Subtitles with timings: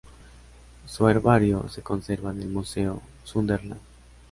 [0.87, 3.79] Su herbario se conserva en el "Museo Sunderland".